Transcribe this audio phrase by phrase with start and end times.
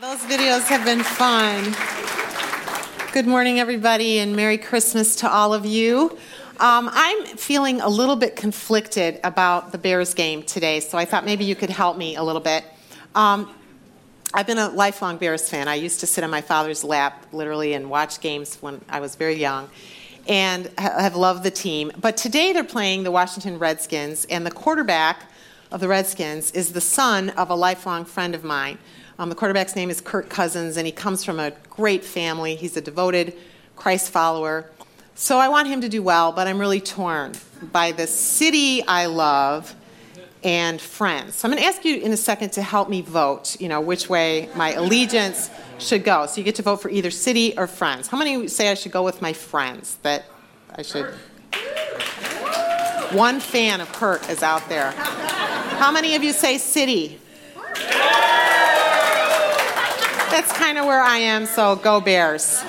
[0.00, 1.76] those videos have been fun.
[3.12, 6.16] Good morning, everybody, and Merry Christmas to all of you.
[6.58, 11.26] Um, I'm feeling a little bit conflicted about the Bears game today, so I thought
[11.26, 12.64] maybe you could help me a little bit.
[13.14, 13.54] Um,
[14.32, 15.68] I've been a lifelong Bears fan.
[15.68, 19.16] I used to sit on my father's lap, literally, and watch games when I was
[19.16, 19.68] very young,
[20.26, 21.92] and have loved the team.
[22.00, 25.24] But today they're playing the Washington Redskins, and the quarterback
[25.70, 28.78] of the Redskins is the son of a lifelong friend of mine.
[29.20, 32.54] Um, the quarterback's name is Kirk Cousins, and he comes from a great family.
[32.54, 33.36] He's a devoted
[33.76, 34.70] Christ follower.
[35.14, 37.32] So I want him to do well, but I'm really torn
[37.70, 39.76] by the city I love
[40.42, 41.34] and friends.
[41.34, 43.82] So I'm going to ask you in a second to help me vote, you know,
[43.82, 46.24] which way my allegiance should go.
[46.24, 48.08] So you get to vote for either city or friends.
[48.08, 49.98] How many say I should go with my friends?
[50.00, 50.24] That
[50.74, 51.04] I should.
[53.12, 54.92] One fan of Kirk is out there.
[54.92, 57.20] How many of you say city?
[60.30, 62.62] That's kind of where I am, so go Bears.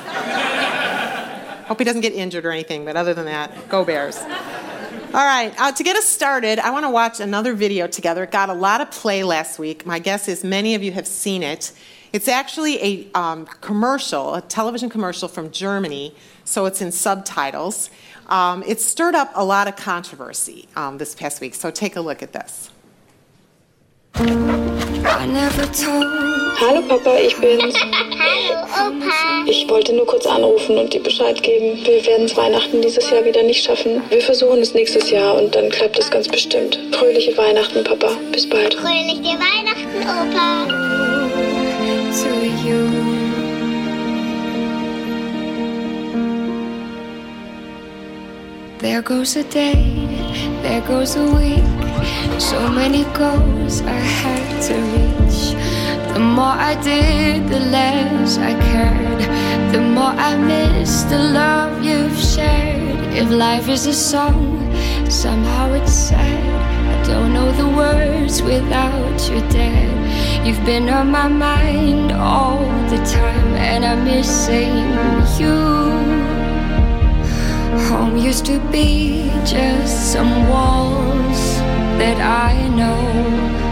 [1.66, 4.18] Hope he doesn't get injured or anything, but other than that, go Bears.
[4.18, 8.24] All right, uh, to get us started, I want to watch another video together.
[8.24, 9.86] It got a lot of play last week.
[9.86, 11.72] My guess is many of you have seen it.
[12.14, 17.90] It's actually a um, commercial, a television commercial from Germany, so it's in subtitles.
[18.28, 22.02] Um, it stirred up a lot of controversy um, this past week, so take a
[22.02, 22.70] look at this.
[26.62, 27.74] Hallo Papa, ich bin's.
[27.82, 29.46] Hallo Opa.
[29.48, 31.84] Ich wollte nur kurz anrufen und dir Bescheid geben.
[31.84, 34.04] Wir werden es Weihnachten dieses Jahr wieder nicht schaffen.
[34.10, 36.80] Wir versuchen es nächstes Jahr und dann klappt es ganz bestimmt.
[36.92, 38.12] Fröhliche Weihnachten, Papa.
[38.32, 38.76] Bis bald.
[38.76, 40.68] Fröhliche Weihnachten, Opa.
[48.78, 50.08] There goes a day,
[50.62, 51.64] there goes a week.
[52.40, 55.21] So many goals I had to reach.
[56.14, 59.22] The more I did, the less I cared.
[59.74, 63.14] The more I missed the love you've shared.
[63.14, 64.72] If life is a song,
[65.10, 66.44] somehow it's sad.
[66.94, 70.46] I don't know the words without you dead.
[70.46, 74.76] You've been on my mind all the time, and I'm missing
[75.40, 75.60] you.
[77.88, 81.42] Home used to be just some walls
[82.00, 83.71] that I know.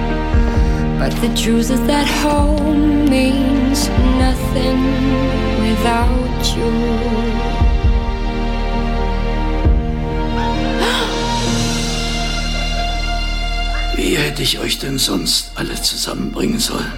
[1.00, 3.88] But the truth is that home means
[4.20, 4.80] nothing
[5.64, 6.72] without you.
[13.96, 16.92] Wie hätte ich euch denn sonst alle zusammenbringen sollen?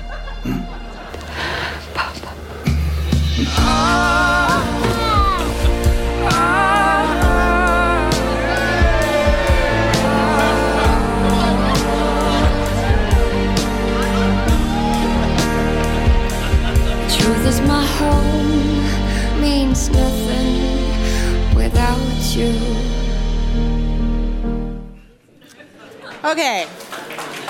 [26.32, 26.66] Okay,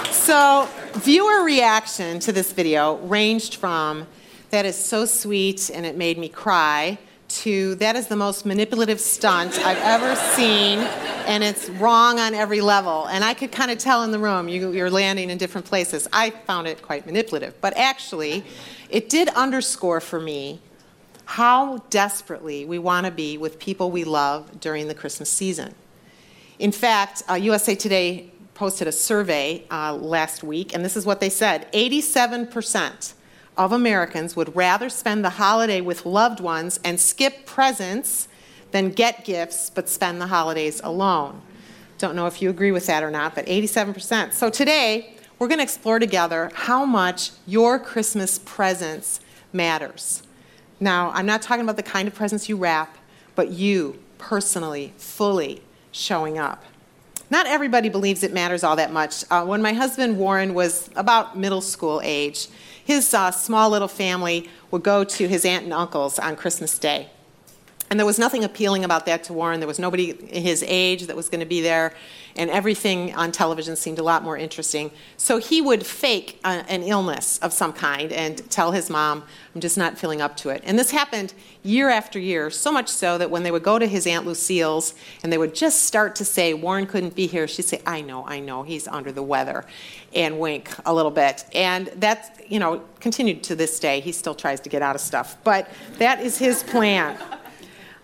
[0.10, 4.08] so viewer reaction to this video ranged from
[4.50, 6.98] that is so sweet and it made me cry
[7.28, 10.80] to that is the most manipulative stunt I've ever seen
[11.28, 13.06] and it's wrong on every level.
[13.06, 16.08] And I could kind of tell in the room you, you're landing in different places.
[16.12, 18.44] I found it quite manipulative, but actually,
[18.90, 20.60] it did underscore for me
[21.26, 25.76] how desperately we want to be with people we love during the Christmas season.
[26.58, 31.20] In fact, uh, USA Today posted a survey uh, last week, and this is what
[31.20, 33.14] they said 87%
[33.58, 38.28] of Americans would rather spend the holiday with loved ones and skip presence
[38.72, 41.42] than get gifts but spend the holidays alone.
[41.98, 44.34] Don't know if you agree with that or not, but 87%.
[44.34, 49.20] So today, we're going to explore together how much your Christmas presents
[49.54, 50.24] matters.
[50.80, 52.98] Now, I'm not talking about the kind of presents you wrap,
[53.36, 56.64] but you personally, fully showing up.
[57.32, 59.24] Not everybody believes it matters all that much.
[59.32, 62.50] Uh, when my husband Warren was about middle school age,
[62.84, 67.10] his uh, small little family would go to his aunt and uncle's on Christmas Day.
[67.92, 69.60] And there was nothing appealing about that to Warren.
[69.60, 71.94] There was nobody his age that was going to be there,
[72.38, 74.92] and everything on television seemed a lot more interesting.
[75.18, 79.24] So he would fake a, an illness of some kind and tell his mom,
[79.54, 80.62] I'm just not feeling up to it.
[80.66, 81.34] And this happened
[81.64, 84.94] year after year, so much so that when they would go to his Aunt Lucille's
[85.22, 88.26] and they would just start to say, Warren couldn't be here, she'd say, I know,
[88.26, 89.66] I know, he's under the weather,
[90.16, 91.44] and wink a little bit.
[91.54, 94.00] And that's, you know, continued to this day.
[94.00, 95.36] He still tries to get out of stuff.
[95.44, 97.18] But that is his plan.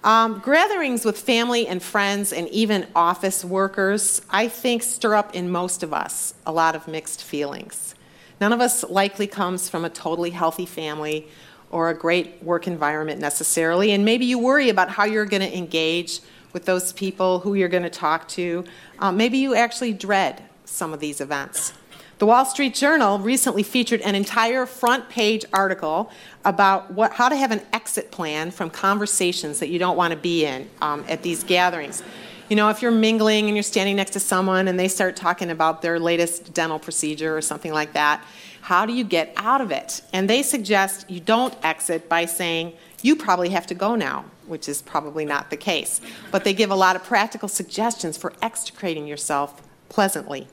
[0.03, 5.49] Um, gatherings with family and friends and even office workers, I think, stir up in
[5.49, 7.95] most of us a lot of mixed feelings.
[8.39, 11.27] None of us likely comes from a totally healthy family
[11.71, 15.57] or a great work environment necessarily, and maybe you worry about how you're going to
[15.57, 16.21] engage
[16.53, 18.63] with those people, who you're going to talk to.
[18.99, 21.73] Um, maybe you actually dread some of these events.
[22.19, 26.09] The Wall Street Journal recently featured an entire front page article
[26.43, 30.17] about what, how to have an exit plan from conversations that you don't want to
[30.17, 32.01] be in um, at these gatherings.
[32.49, 35.51] You know, if you're mingling and you're standing next to someone and they start talking
[35.51, 38.25] about their latest dental procedure or something like that,
[38.61, 40.01] how do you get out of it?
[40.11, 42.73] And they suggest you don't exit by saying,
[43.03, 46.01] you probably have to go now, which is probably not the case.
[46.31, 50.47] But they give a lot of practical suggestions for extricating yourself pleasantly.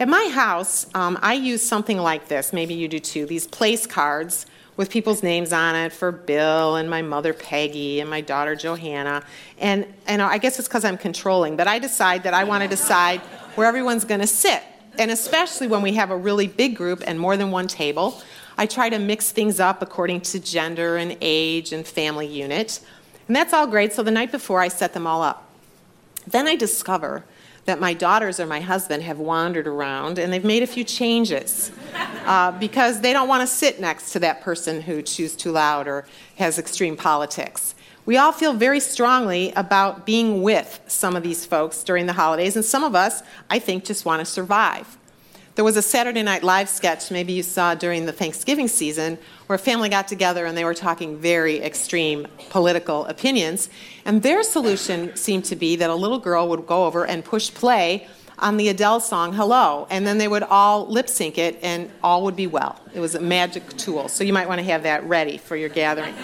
[0.00, 2.52] At my house, um, I use something like this.
[2.52, 3.26] Maybe you do too.
[3.26, 4.46] These place cards
[4.76, 9.22] with people's names on it for Bill and my mother Peggy and my daughter Johanna.
[9.58, 12.68] And, and I guess it's because I'm controlling, but I decide that I want to
[12.68, 13.20] decide
[13.54, 14.62] where everyone's going to sit.
[14.98, 18.20] And especially when we have a really big group and more than one table,
[18.58, 22.80] I try to mix things up according to gender and age and family unit.
[23.28, 23.92] And that's all great.
[23.92, 25.48] So the night before, I set them all up.
[26.26, 27.24] Then I discover
[27.64, 31.72] that my daughters or my husband have wandered around and they've made a few changes
[32.26, 35.88] uh, because they don't want to sit next to that person who chews too loud
[35.88, 36.04] or
[36.36, 37.74] has extreme politics.
[38.06, 42.54] We all feel very strongly about being with some of these folks during the holidays,
[42.54, 44.98] and some of us, I think, just want to survive.
[45.54, 49.54] There was a Saturday Night Live sketch, maybe you saw during the Thanksgiving season, where
[49.54, 53.70] a family got together and they were talking very extreme political opinions.
[54.04, 57.54] And their solution seemed to be that a little girl would go over and push
[57.54, 58.08] play
[58.40, 62.24] on the Adele song Hello, and then they would all lip sync it and all
[62.24, 62.80] would be well.
[62.92, 65.68] It was a magic tool, so you might want to have that ready for your
[65.68, 66.14] gathering.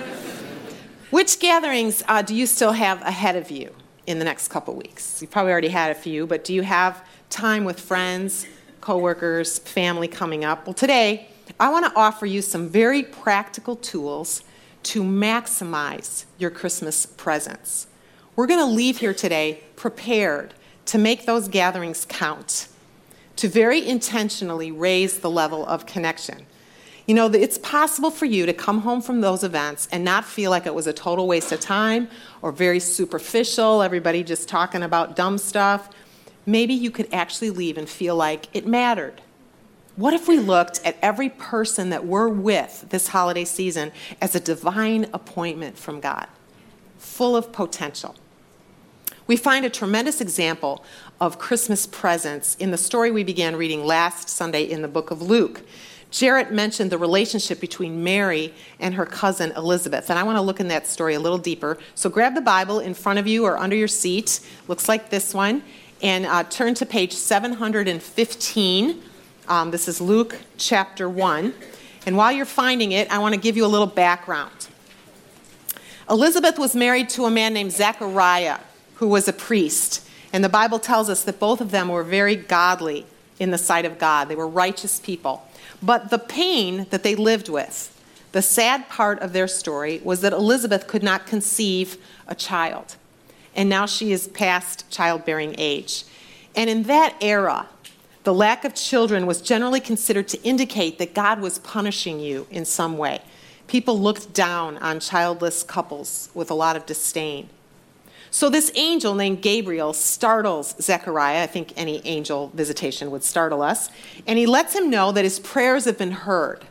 [1.10, 3.72] Which gatherings uh, do you still have ahead of you
[4.08, 5.22] in the next couple weeks?
[5.22, 8.48] You've probably already had a few, but do you have time with friends?
[8.80, 10.66] Coworkers, family coming up.
[10.66, 11.28] Well, today,
[11.58, 14.42] I want to offer you some very practical tools
[14.84, 17.86] to maximize your Christmas presence.
[18.36, 20.54] We're going to leave here today prepared
[20.86, 22.68] to make those gatherings count,
[23.36, 26.46] to very intentionally raise the level of connection.
[27.06, 30.50] You know, it's possible for you to come home from those events and not feel
[30.50, 32.08] like it was a total waste of time
[32.40, 35.90] or very superficial, everybody just talking about dumb stuff
[36.46, 39.20] maybe you could actually leave and feel like it mattered.
[39.96, 44.40] What if we looked at every person that we're with this holiday season as a
[44.40, 46.26] divine appointment from God,
[46.98, 48.14] full of potential?
[49.26, 50.84] We find a tremendous example
[51.20, 55.22] of Christmas presence in the story we began reading last Sunday in the book of
[55.22, 55.62] Luke.
[56.10, 60.58] Jarrett mentioned the relationship between Mary and her cousin Elizabeth, and I want to look
[60.58, 61.78] in that story a little deeper.
[61.94, 65.32] So grab the Bible in front of you or under your seat, looks like this
[65.32, 65.62] one,
[66.02, 69.02] and uh, turn to page 715.
[69.48, 71.52] Um, this is Luke chapter 1.
[72.06, 74.68] And while you're finding it, I want to give you a little background.
[76.08, 78.58] Elizabeth was married to a man named Zechariah,
[78.94, 80.06] who was a priest.
[80.32, 83.06] And the Bible tells us that both of them were very godly
[83.38, 84.28] in the sight of God.
[84.28, 85.46] They were righteous people.
[85.82, 87.96] But the pain that they lived with,
[88.32, 92.96] the sad part of their story, was that Elizabeth could not conceive a child
[93.54, 96.04] and now she is past childbearing age.
[96.54, 97.68] And in that era,
[98.24, 102.64] the lack of children was generally considered to indicate that God was punishing you in
[102.64, 103.22] some way.
[103.66, 107.48] People looked down on childless couples with a lot of disdain.
[108.32, 111.42] So, this angel named Gabriel startles Zechariah.
[111.42, 113.90] I think any angel visitation would startle us.
[114.26, 116.64] And he lets him know that his prayers have been heard,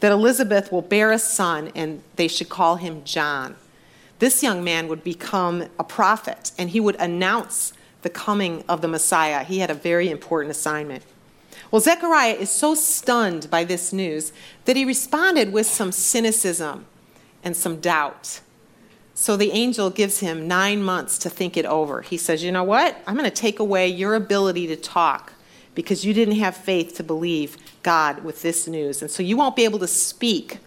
[0.00, 3.56] that Elizabeth will bear a son, and they should call him John
[4.18, 8.88] this young man would become a prophet and he would announce the coming of the
[8.88, 9.44] Messiah.
[9.44, 11.04] He had a very important assignment.
[11.70, 14.32] Well, Zechariah is so stunned by this news
[14.66, 16.86] that he responded with some cynicism
[17.42, 18.40] and some doubt.
[19.14, 22.02] So the angel gives him nine months to think it over.
[22.02, 23.00] He says, You know what?
[23.06, 25.32] I'm going to take away your ability to talk
[25.74, 29.02] because you didn't have faith to believe God with this news.
[29.02, 30.58] And so you won't be able to speak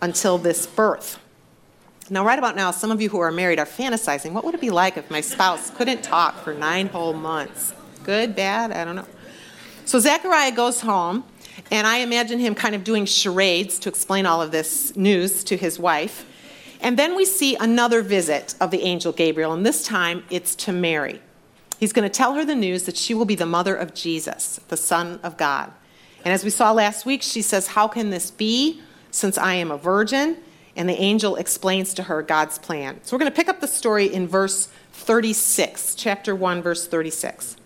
[0.00, 1.18] until this birth.
[2.10, 4.60] Now, right about now, some of you who are married are fantasizing what would it
[4.60, 7.74] be like if my spouse couldn't talk for nine whole months?
[8.02, 8.72] Good, bad?
[8.72, 9.06] I don't know.
[9.84, 11.24] So, Zechariah goes home,
[11.70, 15.56] and I imagine him kind of doing charades to explain all of this news to
[15.56, 16.24] his wife.
[16.80, 20.72] And then we see another visit of the angel Gabriel, and this time it's to
[20.72, 21.20] Mary.
[21.78, 24.60] He's going to tell her the news that she will be the mother of Jesus,
[24.68, 25.72] the Son of God.
[26.24, 29.70] And as we saw last week, she says, How can this be since I am
[29.70, 30.38] a virgin?
[30.78, 33.00] And the angel explains to her God's plan.
[33.02, 37.56] So we're going to pick up the story in verse 36, chapter 1, verse 36.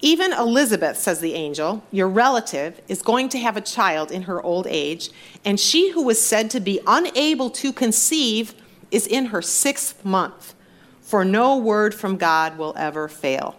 [0.00, 4.42] Even Elizabeth, says the angel, your relative, is going to have a child in her
[4.42, 5.10] old age,
[5.44, 8.54] and she who was said to be unable to conceive
[8.90, 10.56] is in her sixth month,
[11.00, 13.54] for no word from God will ever fail.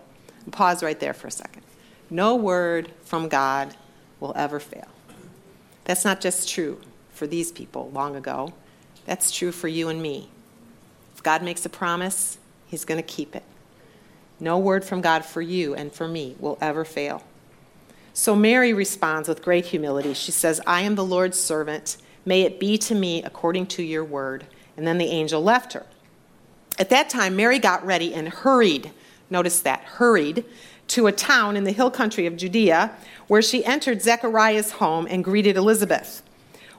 [0.51, 1.63] Pause right there for a second.
[2.09, 3.77] No word from God
[4.19, 4.89] will ever fail.
[5.85, 6.81] That's not just true
[7.13, 8.51] for these people long ago,
[9.05, 10.29] that's true for you and me.
[11.15, 13.43] If God makes a promise, He's going to keep it.
[14.39, 17.23] No word from God for you and for me will ever fail.
[18.13, 20.13] So Mary responds with great humility.
[20.13, 21.97] She says, I am the Lord's servant.
[22.25, 24.45] May it be to me according to your word.
[24.75, 25.85] And then the angel left her.
[26.79, 28.91] At that time, Mary got ready and hurried.
[29.29, 30.45] Notice that, hurried
[30.89, 32.91] to a town in the hill country of Judea,
[33.27, 36.21] where she entered Zechariah's home and greeted Elizabeth.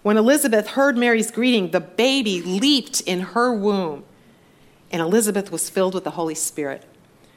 [0.05, 4.05] When Elizabeth heard Mary's greeting, the baby leaped in her womb,
[4.93, 6.85] and Elizabeth was filled with the Holy Spirit.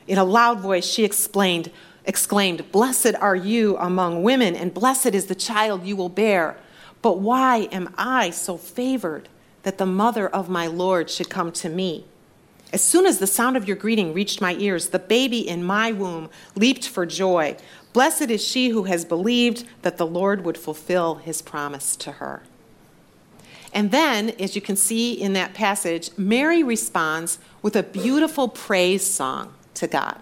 [0.06, 1.72] In a loud voice, she explained,
[2.04, 6.58] exclaimed, Blessed are you among women, and blessed is the child you will bear.
[7.02, 9.30] But why am I so favored
[9.64, 12.04] that the mother of my Lord should come to me?
[12.74, 15.94] As soon as the sound of your greeting reached my ears, the baby in my
[15.94, 17.56] womb leaped for joy.
[17.94, 22.44] Blessed is she who has believed that the Lord would fulfill his promise to her.
[23.78, 29.06] And then, as you can see in that passage, Mary responds with a beautiful praise
[29.06, 30.20] song to God.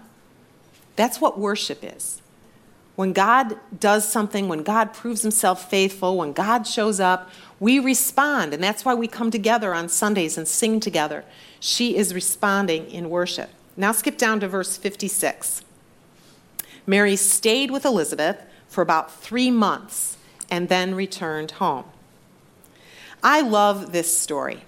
[0.94, 2.20] That's what worship is.
[2.96, 8.52] When God does something, when God proves himself faithful, when God shows up, we respond.
[8.52, 11.24] And that's why we come together on Sundays and sing together.
[11.58, 13.48] She is responding in worship.
[13.74, 15.62] Now skip down to verse 56.
[16.86, 18.36] Mary stayed with Elizabeth
[18.68, 20.18] for about three months
[20.50, 21.86] and then returned home.
[23.22, 24.62] I love this story.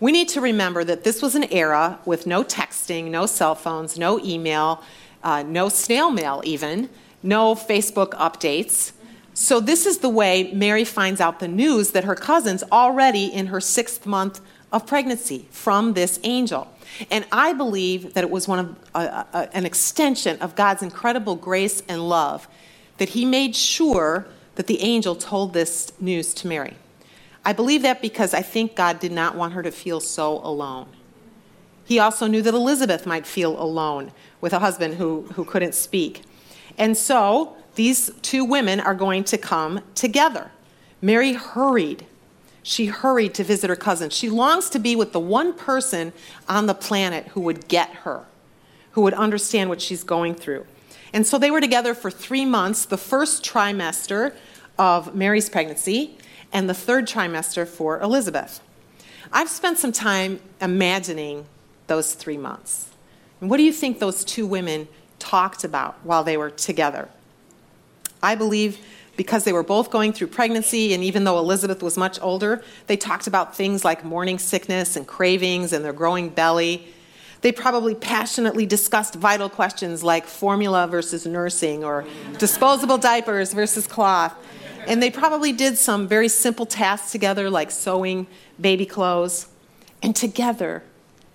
[0.00, 3.98] We need to remember that this was an era with no texting, no cell phones,
[3.98, 4.82] no email,
[5.24, 6.88] uh, no snail mail, even,
[7.22, 8.92] no Facebook updates.
[9.34, 13.46] So, this is the way Mary finds out the news that her cousin's already in
[13.46, 14.40] her sixth month
[14.72, 16.68] of pregnancy from this angel.
[17.10, 21.36] And I believe that it was one of uh, uh, an extension of God's incredible
[21.36, 22.48] grace and love
[22.98, 26.76] that he made sure that the angel told this news to Mary.
[27.44, 30.88] I believe that because I think God did not want her to feel so alone.
[31.84, 36.22] He also knew that Elizabeth might feel alone with a husband who, who couldn't speak.
[36.76, 40.50] And so these two women are going to come together.
[41.00, 42.04] Mary hurried
[42.68, 44.10] she hurried to visit her cousin.
[44.10, 46.12] She longs to be with the one person
[46.50, 48.26] on the planet who would get her,
[48.90, 50.66] who would understand what she's going through.
[51.14, 54.34] And so they were together for three months, the first trimester
[54.78, 56.18] of Mary's pregnancy,
[56.52, 58.60] and the third trimester for Elizabeth.
[59.32, 61.46] I've spent some time imagining
[61.86, 62.88] those three months.
[63.40, 64.88] And what do you think those two women
[65.18, 67.08] talked about while they were together?
[68.22, 68.78] I believe
[69.16, 72.96] because they were both going through pregnancy, and even though Elizabeth was much older, they
[72.96, 76.86] talked about things like morning sickness and cravings and their growing belly.
[77.40, 82.04] They probably passionately discussed vital questions like formula versus nursing or
[82.38, 84.36] disposable diapers versus cloth.
[84.88, 88.26] And they probably did some very simple tasks together, like sewing
[88.58, 89.46] baby clothes.
[90.02, 90.82] And together,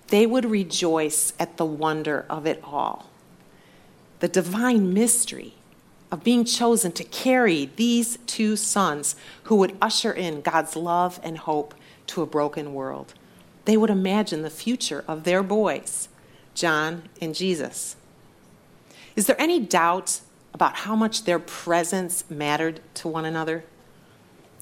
[0.08, 3.10] they would rejoice at the wonder of it all.
[4.18, 5.54] The divine mystery
[6.10, 11.38] of being chosen to carry these two sons who would usher in God's love and
[11.38, 11.74] hope
[12.08, 13.14] to a broken world.
[13.66, 16.08] They would imagine the future of their boys,
[16.54, 17.94] John and Jesus.
[19.14, 20.20] Is there any doubt
[20.54, 23.64] about how much their presence mattered to one another?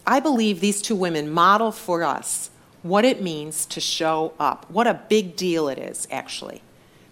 [0.05, 2.51] I believe these two women model for us
[2.83, 4.69] what it means to show up.
[4.69, 6.63] What a big deal it is, actually,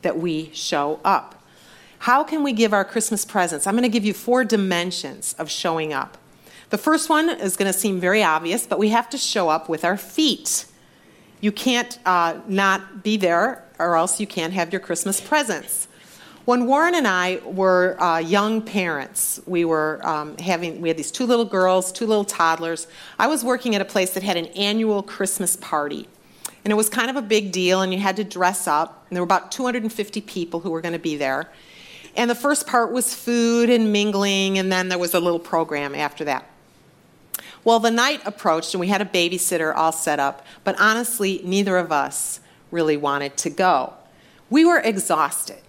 [0.02, 1.44] that we show up.
[2.00, 3.66] How can we give our Christmas presence?
[3.66, 6.16] I'm going to give you four dimensions of showing up.
[6.70, 9.68] The first one is going to seem very obvious, but we have to show up
[9.68, 10.66] with our feet.
[11.40, 15.88] You can't uh, not be there, or else you can't have your Christmas presence.
[16.46, 21.10] When Warren and I were uh, young parents, we were um, having we had these
[21.10, 22.86] two little girls, two little toddlers.
[23.18, 26.08] I was working at a place that had an annual Christmas party,
[26.64, 27.82] and it was kind of a big deal.
[27.82, 29.06] And you had to dress up.
[29.08, 31.50] And there were about 250 people who were going to be there.
[32.16, 35.94] And the first part was food and mingling, and then there was a little program
[35.94, 36.48] after that.
[37.64, 41.76] Well, the night approached, and we had a babysitter all set up, but honestly, neither
[41.76, 43.92] of us really wanted to go.
[44.48, 45.60] We were exhausted.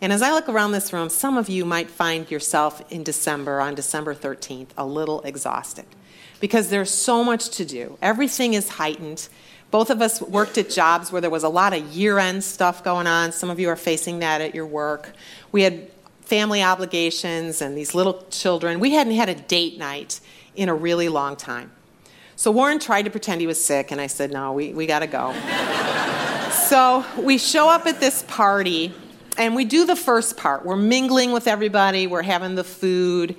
[0.00, 3.60] And as I look around this room, some of you might find yourself in December,
[3.60, 5.86] on December 13th, a little exhausted
[6.40, 7.98] because there's so much to do.
[8.00, 9.28] Everything is heightened.
[9.70, 12.84] Both of us worked at jobs where there was a lot of year end stuff
[12.84, 13.32] going on.
[13.32, 15.12] Some of you are facing that at your work.
[15.52, 15.90] We had
[16.22, 18.80] family obligations and these little children.
[18.80, 20.20] We hadn't had a date night
[20.54, 21.72] in a really long time.
[22.36, 25.00] So Warren tried to pretend he was sick, and I said, No, we, we got
[25.00, 25.34] to go.
[26.68, 28.92] so we show up at this party,
[29.38, 30.64] and we do the first part.
[30.66, 33.36] We're mingling with everybody, we're having the food.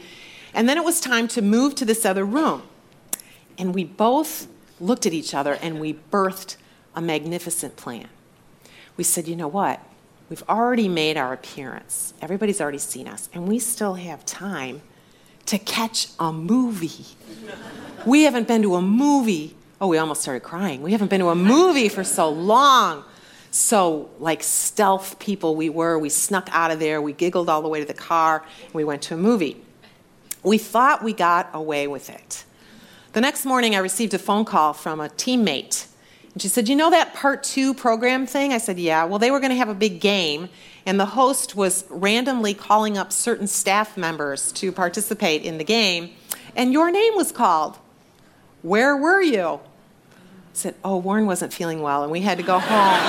[0.54, 2.64] And then it was time to move to this other room.
[3.58, 4.48] And we both
[4.80, 6.56] looked at each other and we birthed
[6.96, 8.08] a magnificent plan.
[8.98, 9.80] We said, you know what?
[10.30, 12.14] We've already made our appearance.
[12.22, 14.82] Everybody's already seen us, and we still have time
[15.48, 17.06] to catch a movie.
[18.06, 19.56] We haven't been to a movie.
[19.82, 20.84] Oh, we almost started crying.
[20.84, 23.04] We haven't been to a movie for so long.
[23.52, 27.68] So, like stealth people we were, we snuck out of there, we giggled all the
[27.68, 29.60] way to the car, and we went to a movie.
[30.44, 32.46] We thought we got away with it.
[33.14, 35.88] The next morning, I received a phone call from a teammate
[36.34, 38.54] and she said, You know that part two program thing?
[38.54, 39.06] I said, Yeah.
[39.06, 40.50] Well, they were going to have a big game,
[40.86, 46.12] and the host was randomly calling up certain staff members to participate in the game,
[46.56, 47.78] and your name was called.
[48.62, 49.60] Where were you?
[50.54, 53.00] Said, Oh, Warren wasn't feeling well, and we had to go home.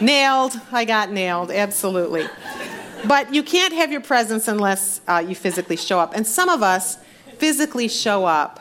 [0.00, 0.60] nailed.
[0.72, 2.26] I got nailed, absolutely.
[3.06, 6.14] But you can't have your presence unless uh, you physically show up.
[6.14, 6.98] And some of us
[7.38, 8.60] physically show up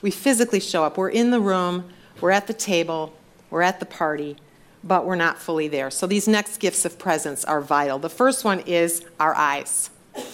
[0.00, 0.96] we physically show up.
[0.96, 1.84] We're in the room,
[2.20, 3.14] we're at the table,
[3.50, 4.36] we're at the party,
[4.84, 5.90] but we're not fully there.
[5.90, 7.98] So these next gifts of presence are vital.
[7.98, 9.90] The first one is our eyes.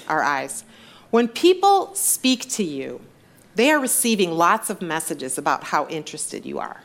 [0.08, 0.64] Our eyes.
[1.10, 3.00] When people speak to you,
[3.54, 6.80] they are receiving lots of messages about how interested you are.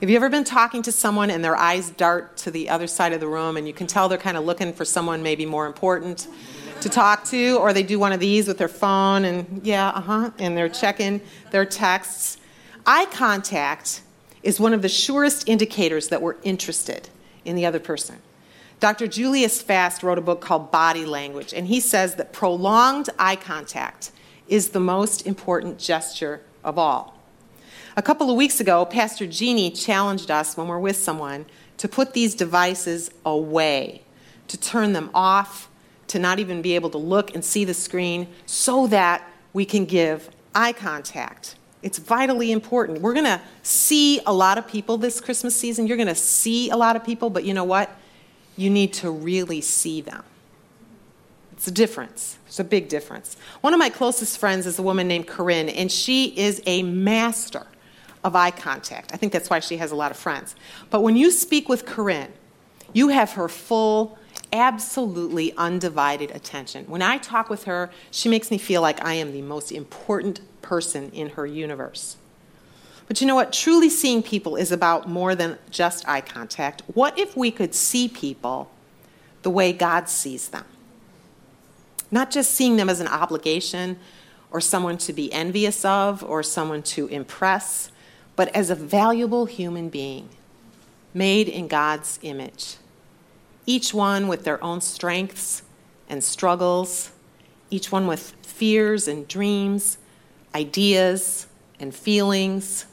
[0.00, 3.12] Have you ever been talking to someone and their eyes dart to the other side
[3.12, 5.66] of the room and you can tell they're kind of looking for someone maybe more
[5.66, 6.28] important?
[6.80, 10.00] to talk to, or they do one of these with their phone and, yeah, uh
[10.00, 11.20] huh, and they're checking
[11.50, 12.38] their texts.
[12.84, 14.02] Eye contact
[14.42, 17.08] is one of the surest indicators that we're interested
[17.44, 18.16] in the other person.
[18.78, 19.06] Dr.
[19.06, 24.12] Julius Fast wrote a book called Body Language, and he says that prolonged eye contact
[24.48, 27.18] is the most important gesture of all.
[27.96, 31.46] A couple of weeks ago, Pastor Jeannie challenged us when we're with someone
[31.78, 34.02] to put these devices away,
[34.48, 35.68] to turn them off,
[36.08, 39.84] to not even be able to look and see the screen so that we can
[39.84, 41.56] give eye contact.
[41.82, 43.00] It's vitally important.
[43.00, 45.86] We're going to see a lot of people this Christmas season.
[45.86, 47.90] You're going to see a lot of people, but you know what?
[48.56, 50.24] You need to really see them.
[51.52, 52.38] It's a difference.
[52.56, 53.36] It's a big difference.
[53.60, 57.66] One of my closest friends is a woman named Corinne, and she is a master
[58.24, 59.12] of eye contact.
[59.12, 60.56] I think that's why she has a lot of friends.
[60.88, 62.32] But when you speak with Corinne,
[62.94, 64.18] you have her full
[64.54, 66.86] absolutely undivided attention.
[66.86, 70.40] When I talk with her, she makes me feel like I am the most important
[70.62, 72.16] person in her universe.
[73.06, 73.52] But you know what?
[73.52, 76.84] Truly seeing people is about more than just eye contact.
[76.94, 78.70] What if we could see people
[79.42, 80.64] the way God sees them?
[82.10, 83.98] Not just seeing them as an obligation
[84.50, 87.90] or someone to be envious of or someone to impress,
[88.36, 90.28] but as a valuable human being
[91.12, 92.76] made in God's image
[93.66, 95.62] each one with their own strengths
[96.08, 97.10] and struggles,
[97.68, 99.98] each one with fears and dreams,
[100.54, 101.48] ideas
[101.80, 102.86] and feelings,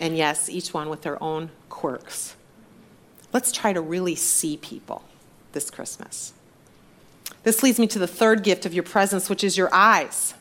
[0.00, 2.34] and yes, each one with their own quirks.
[3.32, 5.04] Let's try to really see people
[5.52, 6.32] this Christmas.
[7.42, 10.34] This leads me to the third gift of your presence, which is your eyes.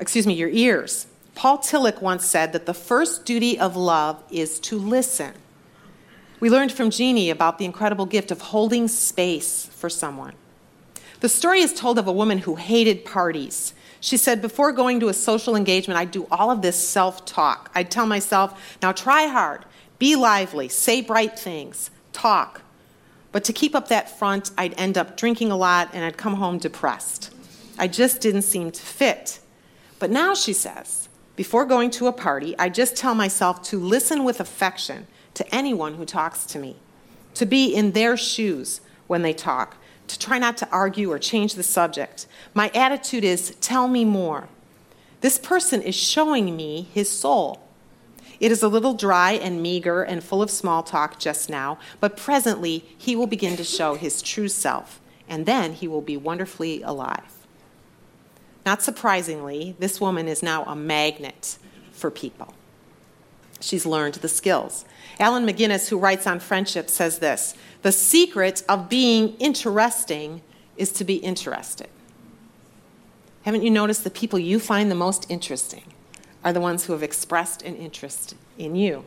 [0.00, 1.06] Excuse me, your ears.
[1.34, 5.34] Paul Tillich once said that the first duty of love is to listen.
[6.40, 10.34] We learned from Jeannie about the incredible gift of holding space for someone.
[11.20, 13.74] The story is told of a woman who hated parties.
[14.00, 17.70] She said, Before going to a social engagement, I'd do all of this self talk.
[17.74, 19.64] I'd tell myself, Now try hard,
[19.98, 22.62] be lively, say bright things, talk.
[23.30, 26.34] But to keep up that front, I'd end up drinking a lot and I'd come
[26.34, 27.34] home depressed.
[27.78, 29.40] I just didn't seem to fit.
[29.98, 34.24] But now, she says, before going to a party, I just tell myself to listen
[34.24, 36.76] with affection to anyone who talks to me,
[37.34, 39.76] to be in their shoes when they talk,
[40.08, 42.26] to try not to argue or change the subject.
[42.54, 44.48] My attitude is tell me more.
[45.20, 47.67] This person is showing me his soul.
[48.40, 52.16] It is a little dry and meager and full of small talk just now, but
[52.16, 56.82] presently he will begin to show his true self, and then he will be wonderfully
[56.82, 57.46] alive.
[58.64, 61.58] Not surprisingly, this woman is now a magnet
[61.90, 62.54] for people.
[63.60, 64.84] She's learned the skills.
[65.18, 70.42] Alan McGinnis, who writes on friendship, says this The secret of being interesting
[70.76, 71.88] is to be interested.
[73.42, 75.82] Haven't you noticed the people you find the most interesting
[76.48, 79.04] are the ones who have expressed an interest in you?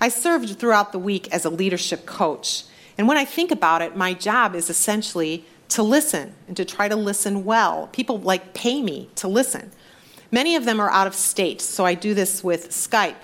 [0.00, 2.64] I served throughout the week as a leadership coach,
[2.96, 6.88] And when I think about it, my job is essentially to listen and to try
[6.88, 7.88] to listen well.
[7.92, 9.70] People like pay me to listen.
[10.30, 13.16] Many of them are out of state, so I do this with Skype.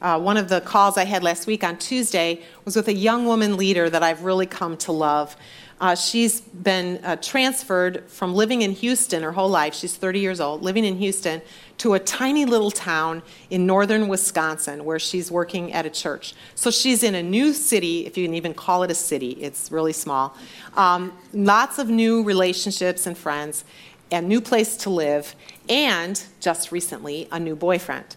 [0.00, 3.24] Uh, one of the calls I had last week on Tuesday was with a young
[3.26, 5.36] woman leader that I've really come to love.
[5.82, 10.40] Uh, she's been uh, transferred from living in Houston her whole life, she's 30 years
[10.40, 11.42] old, living in Houston,
[11.82, 16.32] to a tiny little town in northern Wisconsin where she's working at a church.
[16.54, 19.72] So she's in a new city, if you can even call it a city, it's
[19.72, 20.36] really small.
[20.76, 23.64] Um, lots of new relationships and friends,
[24.12, 25.34] a new place to live,
[25.68, 28.14] and just recently, a new boyfriend.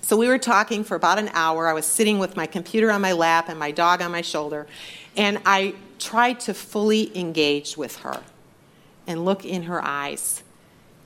[0.00, 1.66] So we were talking for about an hour.
[1.66, 4.68] I was sitting with my computer on my lap and my dog on my shoulder,
[5.16, 8.22] and I tried to fully engage with her
[9.04, 10.43] and look in her eyes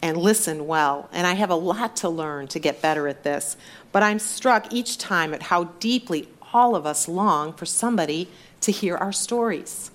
[0.02, 1.08] and listen well.
[1.12, 3.56] And I have a lot to learn to get better at this.
[3.92, 8.28] But I'm struck each time at how deeply all of us long for somebody
[8.60, 9.90] to hear our stories.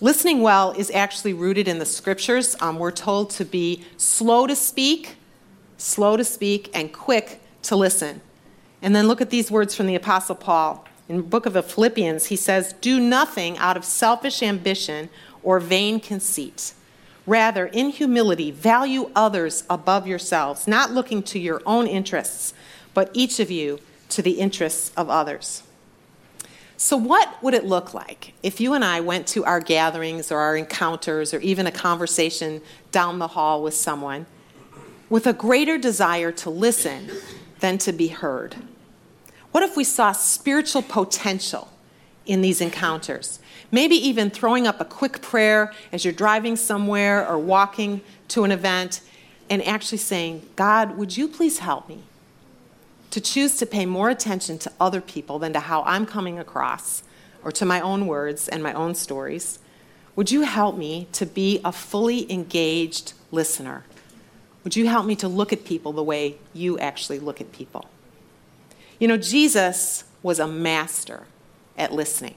[0.00, 2.56] Listening well is actually rooted in the scriptures.
[2.60, 5.16] Um, we're told to be slow to speak,
[5.76, 8.22] slow to speak, and quick to listen.
[8.80, 10.86] And then look at these words from the Apostle Paul.
[11.08, 15.10] In the book of Philippians, he says, Do nothing out of selfish ambition
[15.42, 16.72] or vain conceit.
[17.26, 22.54] Rather, in humility, value others above yourselves, not looking to your own interests,
[22.94, 23.78] but each of you
[24.08, 25.62] to the interests of others.
[26.76, 30.38] So, what would it look like if you and I went to our gatherings or
[30.38, 34.24] our encounters or even a conversation down the hall with someone
[35.10, 37.10] with a greater desire to listen
[37.58, 38.56] than to be heard?
[39.50, 41.68] What if we saw spiritual potential
[42.26, 43.40] in these encounters?
[43.70, 48.50] Maybe even throwing up a quick prayer as you're driving somewhere or walking to an
[48.50, 49.00] event
[49.48, 52.02] and actually saying, God, would you please help me
[53.10, 57.02] to choose to pay more attention to other people than to how I'm coming across
[57.42, 59.58] or to my own words and my own stories?
[60.16, 63.84] Would you help me to be a fully engaged listener?
[64.64, 67.88] Would you help me to look at people the way you actually look at people?
[68.98, 71.24] You know, Jesus was a master
[71.80, 72.34] at listening.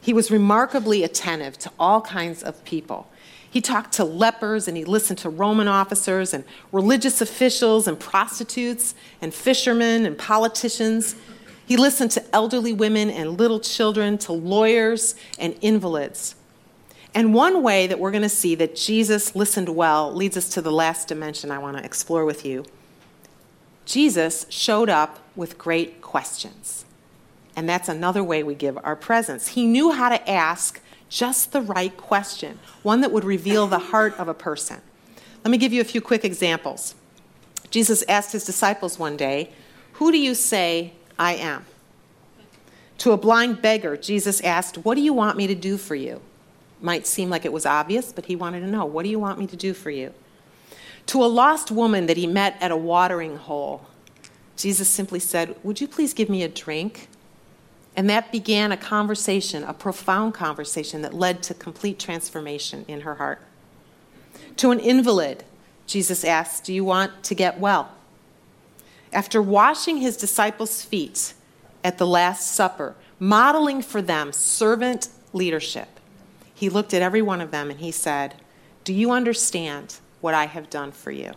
[0.00, 3.08] He was remarkably attentive to all kinds of people.
[3.50, 8.94] He talked to lepers and he listened to Roman officers and religious officials and prostitutes
[9.20, 11.16] and fishermen and politicians.
[11.66, 16.34] He listened to elderly women and little children, to lawyers and invalids.
[17.14, 20.62] And one way that we're going to see that Jesus listened well leads us to
[20.62, 22.64] the last dimension I want to explore with you.
[23.86, 26.85] Jesus showed up with great questions.
[27.56, 29.48] And that's another way we give our presence.
[29.48, 34.14] He knew how to ask just the right question, one that would reveal the heart
[34.18, 34.80] of a person.
[35.42, 36.94] Let me give you a few quick examples.
[37.70, 39.50] Jesus asked his disciples one day,
[39.94, 41.64] Who do you say I am?
[42.98, 46.20] To a blind beggar, Jesus asked, What do you want me to do for you?
[46.80, 49.38] Might seem like it was obvious, but he wanted to know, What do you want
[49.38, 50.12] me to do for you?
[51.06, 53.86] To a lost woman that he met at a watering hole,
[54.56, 57.08] Jesus simply said, Would you please give me a drink?
[57.96, 63.14] And that began a conversation, a profound conversation that led to complete transformation in her
[63.14, 63.40] heart.
[64.58, 65.44] To an invalid,
[65.86, 67.90] Jesus asked, Do you want to get well?
[69.12, 71.32] After washing his disciples' feet
[71.82, 75.88] at the Last Supper, modeling for them servant leadership,
[76.54, 78.34] he looked at every one of them and he said,
[78.84, 81.32] Do you understand what I have done for you?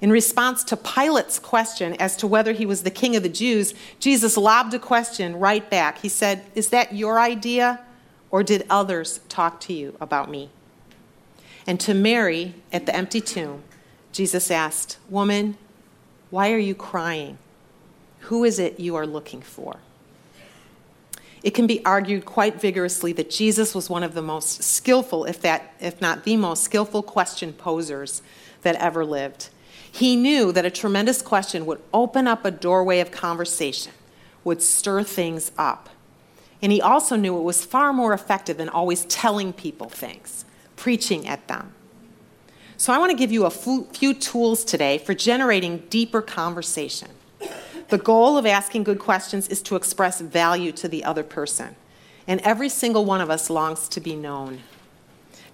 [0.00, 3.74] In response to Pilate's question as to whether he was the king of the Jews,
[3.98, 5.98] Jesus lobbed a question right back.
[5.98, 7.80] He said, Is that your idea,
[8.30, 10.48] or did others talk to you about me?
[11.66, 13.62] And to Mary at the empty tomb,
[14.12, 15.58] Jesus asked, Woman,
[16.30, 17.36] why are you crying?
[18.20, 19.80] Who is it you are looking for?
[21.42, 25.40] It can be argued quite vigorously that Jesus was one of the most skillful, if,
[25.42, 28.22] that, if not the most skillful, question posers
[28.62, 29.48] that ever lived.
[29.92, 33.92] He knew that a tremendous question would open up a doorway of conversation,
[34.44, 35.88] would stir things up.
[36.62, 40.44] And he also knew it was far more effective than always telling people things,
[40.76, 41.74] preaching at them.
[42.76, 47.08] So I want to give you a few tools today for generating deeper conversation.
[47.88, 51.76] The goal of asking good questions is to express value to the other person.
[52.26, 54.60] And every single one of us longs to be known.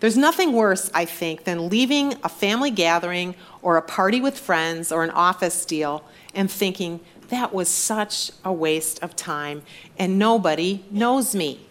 [0.01, 4.93] There's nothing worse, I think, than leaving a family gathering or a party with friends
[4.93, 6.05] or an office deal
[6.35, 9.63] and thinking, that was such a waste of time
[9.99, 11.67] and nobody knows me.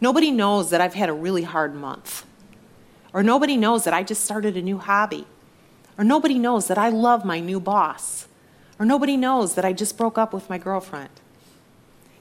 [0.00, 2.24] Nobody knows that I've had a really hard month.
[3.12, 5.26] Or nobody knows that I just started a new hobby.
[5.96, 8.26] Or nobody knows that I love my new boss.
[8.78, 11.10] Or nobody knows that I just broke up with my girlfriend.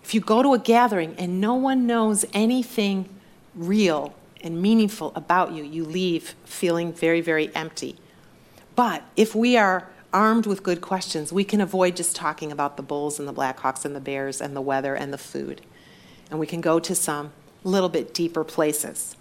[0.03, 3.09] If you go to a gathering and no one knows anything
[3.55, 7.95] real and meaningful about you, you leave feeling very, very empty.
[8.75, 12.83] But if we are armed with good questions, we can avoid just talking about the
[12.83, 15.61] Bulls and the Blackhawks and the Bears and the weather and the food.
[16.29, 17.31] And we can go to some
[17.63, 19.15] little bit deeper places.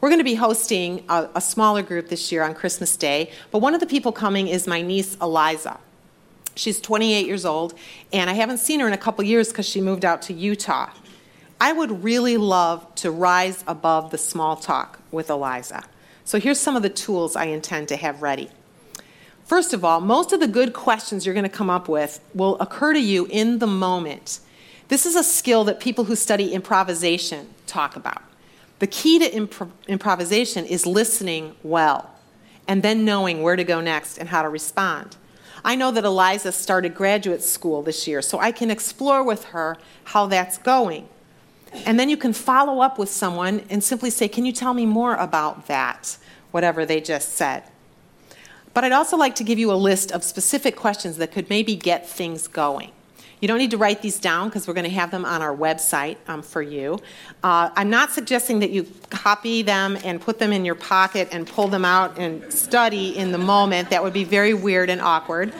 [0.00, 3.58] We're going to be hosting a, a, smaller group this year on Christmas Day, but
[3.58, 5.78] one of the people coming is my niece Eliza.
[6.54, 7.74] She's 28 years old,
[8.12, 10.90] and I haven't seen her in a couple years because she moved out to Utah.
[11.60, 15.84] I would really love to rise above the small talk with Eliza.
[16.24, 18.48] So here's some of the tools I intend to have ready.
[19.44, 22.58] First of all, most of the good questions you're going to come up with will
[22.60, 24.40] occur to you in the moment.
[24.88, 28.22] This is a skill that people who study improvisation talk about.
[28.78, 32.10] The key to improv- improvisation is listening well
[32.66, 35.16] and then knowing where to go next and how to respond.
[35.62, 39.76] I know that Eliza started graduate school this year, so I can explore with her
[40.04, 41.08] how that's going.
[41.86, 44.86] And then you can follow up with someone and simply say, Can you tell me
[44.86, 46.18] more about that?
[46.50, 47.62] Whatever they just said.
[48.74, 51.76] But I'd also like to give you a list of specific questions that could maybe
[51.76, 52.92] get things going.
[53.40, 55.56] You don't need to write these down because we're going to have them on our
[55.56, 56.98] website um, for you.
[57.42, 61.46] Uh, I'm not suggesting that you copy them and put them in your pocket and
[61.46, 63.90] pull them out and study in the moment.
[63.90, 65.54] That would be very weird and awkward.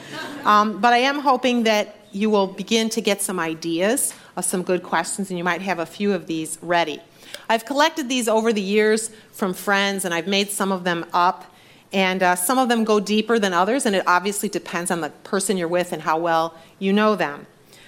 [0.45, 4.83] Um, but I am hoping that you will begin to get some ideas some good
[4.83, 7.01] questions, and you might have a few of these ready.
[7.49, 11.47] I've collected these over the years from friends, and I've made some of them up.
[11.93, 15.11] And uh, some of them go deeper than others, and it obviously depends on the
[15.25, 17.47] person you're with and how well you know them.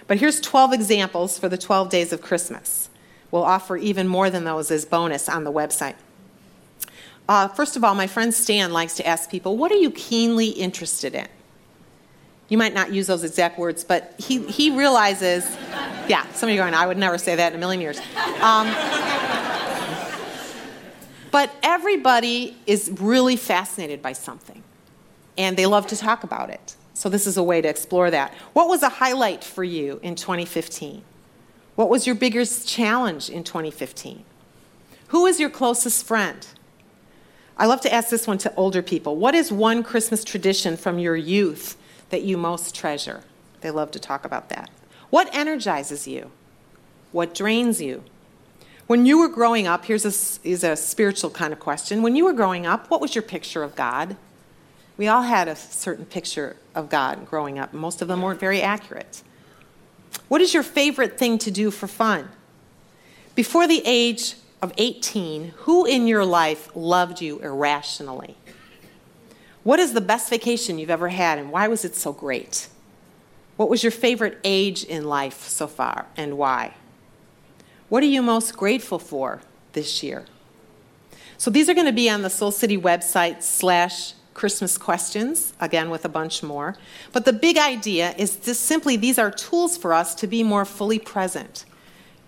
[0.09, 2.89] But here's 12 examples for the 12 days of Christmas.
[3.31, 5.95] We'll offer even more than those as bonus on the website.
[7.29, 10.49] Uh, first of all, my friend Stan likes to ask people, What are you keenly
[10.49, 11.29] interested in?
[12.53, 15.51] You might not use those exact words, but he, he realizes,
[16.07, 17.99] yeah, some of you are going, I would never say that in a million years.
[18.43, 18.67] Um,
[21.31, 24.63] but everybody is really fascinated by something,
[25.39, 26.77] and they love to talk about it.
[26.93, 28.35] So, this is a way to explore that.
[28.53, 31.03] What was a highlight for you in 2015?
[31.75, 34.27] What was your biggest challenge in 2015?
[35.09, 36.47] Who is your closest friend?
[37.57, 39.17] I love to ask this one to older people.
[39.17, 41.79] What is one Christmas tradition from your youth
[42.13, 43.25] that you most treasure?
[43.63, 44.71] They love to talk about that.
[45.11, 46.31] What energizes you?
[47.11, 48.05] What drains you?
[48.87, 52.03] When you were growing up, here's a, is a spiritual kind of question.
[52.03, 54.17] When you were growing up, what was your picture of God?
[54.99, 57.73] We all had a certain picture of God growing up.
[57.73, 59.23] Most of them weren't very accurate.
[60.29, 62.29] What is your favorite thing to do for fun?
[63.35, 68.37] Before the age of 18, who in your life loved you irrationally?
[69.65, 72.69] What is the best vacation you've ever had and why was it so great?
[73.57, 76.75] What was your favorite age in life so far and why?
[77.89, 80.25] What are you most grateful for this year?
[81.39, 85.91] So these are going to be on the Soul City website slash Christmas questions, again
[85.91, 86.77] with a bunch more.
[87.13, 90.65] But the big idea is just simply these are tools for us to be more
[90.65, 91.65] fully present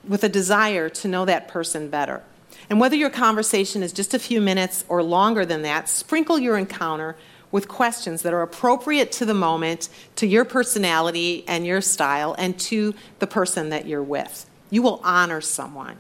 [0.06, 2.22] with a desire to know that person better.
[2.70, 6.56] And whether your conversation is just a few minutes or longer than that, sprinkle your
[6.56, 7.16] encounter
[7.50, 12.58] with questions that are appropriate to the moment, to your personality and your style, and
[12.58, 14.46] to the person that you're with.
[14.70, 15.98] You will honor someone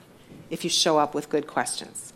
[0.50, 2.12] if you show up with good questions.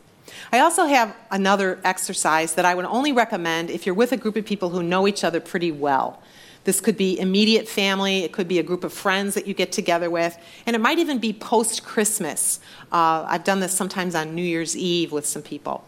[0.52, 4.36] I also have another exercise that I would only recommend if you're with a group
[4.36, 6.20] of people who know each other pretty well.
[6.68, 9.72] This could be immediate family, it could be a group of friends that you get
[9.72, 12.60] together with, and it might even be post Christmas.
[12.92, 15.82] Uh, I've done this sometimes on New Year's Eve with some people.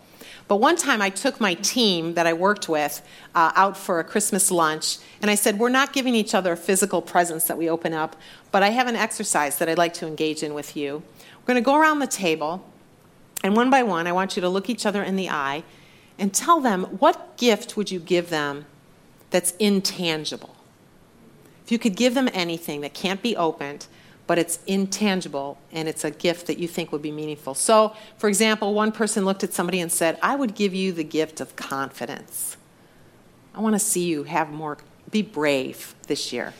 [0.48, 4.04] But one time I took my team that I worked with uh, out for a
[4.04, 7.92] Christmas lunch, and I said, We're not giving each other physical presents that we open
[7.92, 8.16] up,
[8.50, 11.02] but I have an exercise that I'd like to engage in with you.
[11.42, 12.66] We're going to go around the table,
[13.44, 15.62] and one by one, I want you to look each other in the eye
[16.18, 18.64] and tell them what gift would you give them
[19.28, 20.56] that's intangible?
[21.70, 23.86] You could give them anything that can't be opened,
[24.26, 27.54] but it's intangible and it's a gift that you think would be meaningful.
[27.54, 31.04] So, for example, one person looked at somebody and said, I would give you the
[31.04, 32.56] gift of confidence.
[33.54, 34.78] I want to see you have more,
[35.10, 36.54] be brave this year.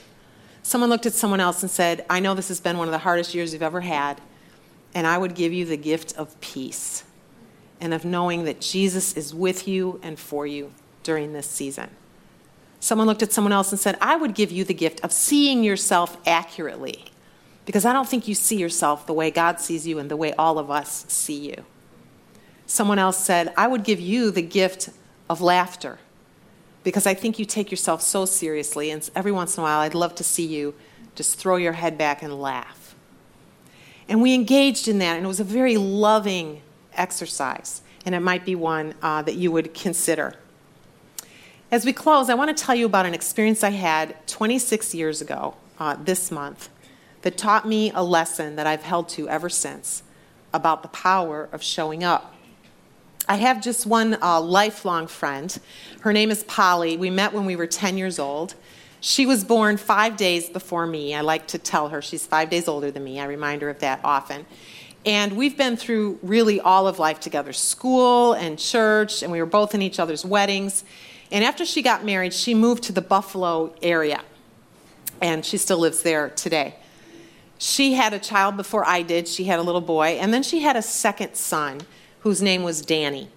[0.62, 2.98] Someone looked at someone else and said, I know this has been one of the
[2.98, 4.20] hardest years you've ever had,
[4.94, 7.04] and I would give you the gift of peace
[7.80, 11.90] and of knowing that Jesus is with you and for you during this season.
[12.80, 15.62] Someone looked at someone else and said, I would give you the gift of seeing
[15.62, 17.04] yourself accurately
[17.66, 20.32] because I don't think you see yourself the way God sees you and the way
[20.32, 21.64] all of us see you.
[22.66, 24.90] Someone else said, I would give you the gift
[25.28, 25.98] of laughter
[26.82, 29.94] because I think you take yourself so seriously, and every once in a while I'd
[29.94, 30.74] love to see you
[31.14, 32.94] just throw your head back and laugh.
[34.08, 36.62] And we engaged in that, and it was a very loving
[36.94, 40.34] exercise, and it might be one uh, that you would consider.
[41.72, 45.20] As we close, I want to tell you about an experience I had 26 years
[45.20, 46.68] ago uh, this month
[47.22, 50.02] that taught me a lesson that I've held to ever since
[50.52, 52.34] about the power of showing up.
[53.28, 55.56] I have just one uh, lifelong friend.
[56.00, 56.96] Her name is Polly.
[56.96, 58.56] We met when we were 10 years old.
[59.00, 61.14] She was born five days before me.
[61.14, 63.20] I like to tell her she's five days older than me.
[63.20, 64.44] I remind her of that often.
[65.06, 69.46] And we've been through really all of life together school and church, and we were
[69.46, 70.84] both in each other's weddings.
[71.30, 74.22] And after she got married, she moved to the Buffalo area,
[75.20, 76.74] and she still lives there today.
[77.58, 79.28] She had a child before I did.
[79.28, 81.82] She had a little boy, and then she had a second son
[82.20, 83.28] whose name was Danny.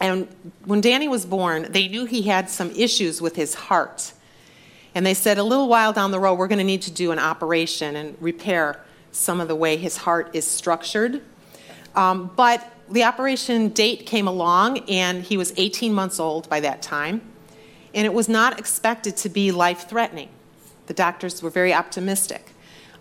[0.00, 0.26] And
[0.64, 4.14] when Danny was born, they knew he had some issues with his heart.
[4.94, 7.12] And they said, a little while down the road, we're going to need to do
[7.12, 8.80] an operation and repair
[9.12, 11.20] some of the way his heart is structured.
[11.94, 16.82] Um, but the operation date came along, and he was 18 months old by that
[16.82, 17.22] time.
[17.94, 20.28] And it was not expected to be life threatening.
[20.86, 22.52] The doctors were very optimistic.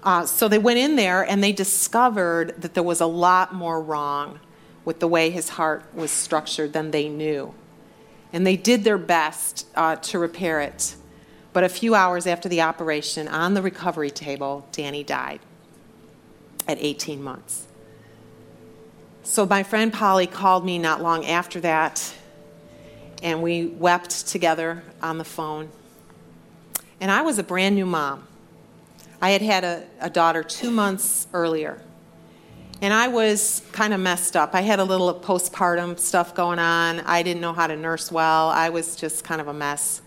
[0.04, 3.82] Uh, so they went in there and they discovered that there was a lot more
[3.82, 4.39] wrong
[4.86, 7.54] with the way his heart was structured than they knew.
[8.32, 10.95] And they did their best uh, to repair it.
[11.52, 15.41] But a few hours after the operation, on the recovery table, Danny died
[16.67, 17.65] at 18 months.
[19.30, 22.15] So my friend Polly called me not long after that,
[23.22, 25.70] and we wept together on the phone.
[27.00, 28.26] And I was a brand new mom.
[29.22, 31.80] I had had a, a daughter two months earlier.
[32.82, 34.56] And I was kind of messed up.
[34.56, 37.02] I had a little postpartum stuff going on.
[37.02, 38.50] I didn't know how to nurse well.
[38.50, 40.02] I was just kind of a mess.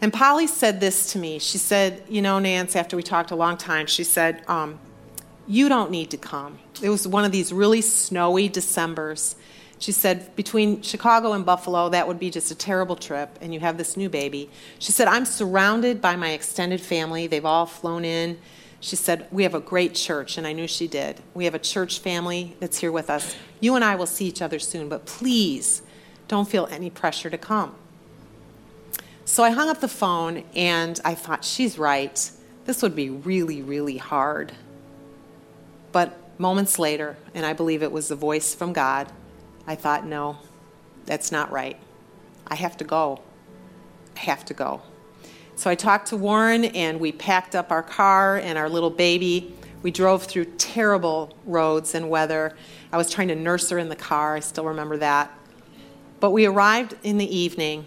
[0.00, 1.38] And Polly said this to me.
[1.38, 4.80] She said, You know, Nance, after we talked a long time, she said, um,
[5.46, 6.58] You don't need to come.
[6.82, 9.36] It was one of these really snowy Decembers.
[9.78, 13.60] She said, Between Chicago and Buffalo, that would be just a terrible trip, and you
[13.60, 14.48] have this new baby.
[14.78, 17.26] She said, I'm surrounded by my extended family.
[17.26, 18.38] They've all flown in.
[18.80, 21.20] She said, We have a great church, and I knew she did.
[21.34, 23.36] We have a church family that's here with us.
[23.60, 25.82] You and I will see each other soon, but please
[26.28, 27.74] don't feel any pressure to come.
[29.26, 32.30] So I hung up the phone and I thought, she's right.
[32.66, 34.52] This would be really, really hard.
[35.94, 39.06] But moments later, and I believe it was the voice from God,
[39.64, 40.38] I thought, no,
[41.06, 41.78] that's not right.
[42.48, 43.20] I have to go.
[44.16, 44.82] I have to go.
[45.54, 49.54] So I talked to Warren and we packed up our car and our little baby.
[49.82, 52.56] We drove through terrible roads and weather.
[52.92, 55.30] I was trying to nurse her in the car, I still remember that.
[56.18, 57.86] But we arrived in the evening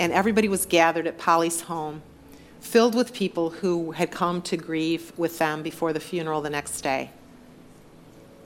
[0.00, 2.02] and everybody was gathered at Polly's home,
[2.58, 6.80] filled with people who had come to grieve with them before the funeral the next
[6.80, 7.12] day.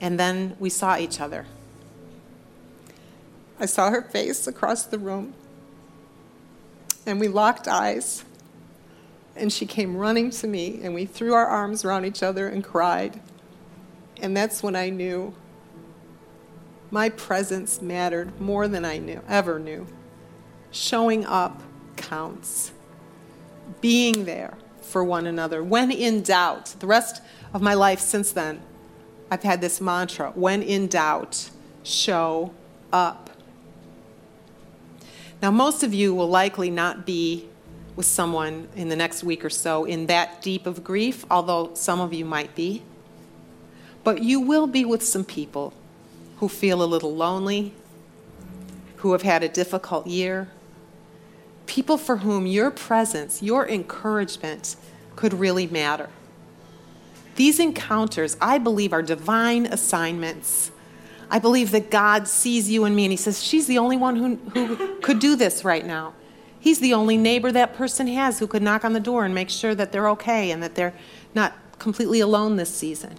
[0.01, 1.45] And then we saw each other.
[3.59, 5.33] I saw her face across the room,
[7.05, 8.23] and we locked eyes.
[9.35, 12.63] And she came running to me, and we threw our arms around each other and
[12.63, 13.19] cried.
[14.21, 15.33] And that's when I knew
[16.91, 19.87] my presence mattered more than I knew, ever knew
[20.71, 21.61] showing up
[21.95, 22.71] counts.
[23.81, 25.63] Being there for one another.
[25.63, 27.21] When in doubt, the rest
[27.53, 28.61] of my life since then,
[29.31, 31.49] I've had this mantra when in doubt,
[31.83, 32.53] show
[32.91, 33.29] up.
[35.41, 37.47] Now, most of you will likely not be
[37.95, 41.99] with someone in the next week or so in that deep of grief, although some
[41.99, 42.81] of you might be.
[44.03, 45.73] But you will be with some people
[46.37, 47.73] who feel a little lonely,
[48.97, 50.49] who have had a difficult year,
[51.65, 54.75] people for whom your presence, your encouragement
[55.15, 56.09] could really matter.
[57.39, 60.71] These encounters, I believe, are divine assignments.
[61.31, 64.17] I believe that God sees you and me and He says, She's the only one
[64.17, 66.15] who, who could do this right now.
[66.59, 69.49] He's the only neighbor that person has who could knock on the door and make
[69.49, 70.93] sure that they're okay and that they're
[71.33, 73.15] not completely alone this season.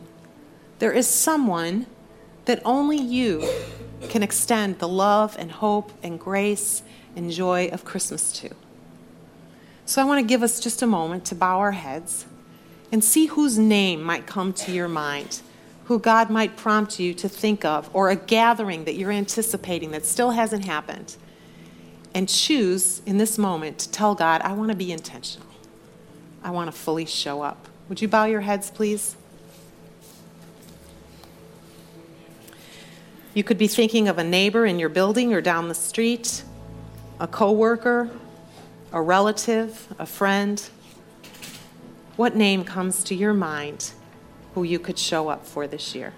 [0.81, 1.87] There is someone
[2.45, 3.49] that only you
[4.11, 6.83] can extend the love and hope and grace
[7.17, 8.51] and joy of Christmas to.
[9.87, 12.27] So I want to give us just a moment to bow our heads
[12.93, 15.41] and see whose name might come to your mind,
[15.85, 20.05] who God might prompt you to think of, or a gathering that you're anticipating that
[20.05, 21.17] still hasn't happened.
[22.15, 25.47] And choose in this moment to tell God, I want to be intentional.
[26.43, 27.69] I want to fully show up.
[27.89, 29.17] Would you bow your heads, please?
[33.33, 36.43] You could be thinking of a neighbor in your building or down the street
[37.21, 38.11] a coworker,
[38.93, 40.69] a relative, a friend?
[42.21, 43.93] What name comes to your mind
[44.53, 46.13] who you could show up for this year.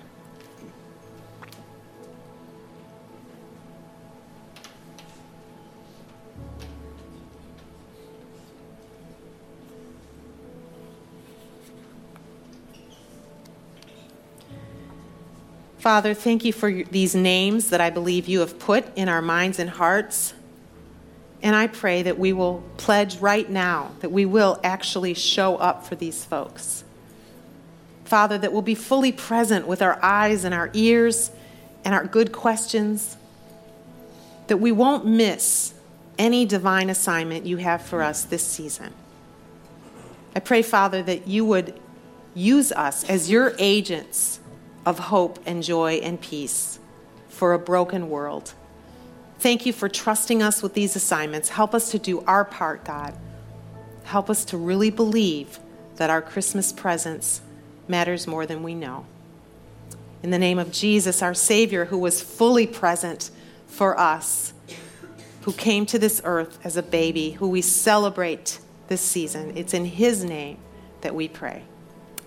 [15.78, 19.61] Father, thank you for these names that I believe you have put in our minds
[19.61, 20.34] and hearts.
[21.43, 25.84] And I pray that we will pledge right now that we will actually show up
[25.84, 26.84] for these folks.
[28.05, 31.30] Father, that we'll be fully present with our eyes and our ears
[31.84, 33.16] and our good questions,
[34.47, 35.74] that we won't miss
[36.18, 38.93] any divine assignment you have for us this season.
[40.36, 41.78] I pray, Father, that you would
[42.34, 44.38] use us as your agents
[44.86, 46.78] of hope and joy and peace
[47.28, 48.55] for a broken world.
[49.43, 51.49] Thank you for trusting us with these assignments.
[51.49, 53.12] Help us to do our part, God.
[54.05, 55.59] Help us to really believe
[55.97, 57.40] that our Christmas presence
[57.88, 59.05] matters more than we know.
[60.22, 63.32] In the name of Jesus, our Savior, who was fully present
[63.66, 64.53] for us,
[65.40, 69.86] who came to this earth as a baby, who we celebrate this season, it's in
[69.86, 70.59] His name
[71.01, 71.64] that we pray.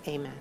[0.06, 0.34] Amen.